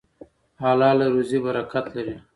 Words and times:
حلاله 0.61 1.05
روزي 1.13 1.37
برکت 1.45 1.85
لري. 1.95 2.15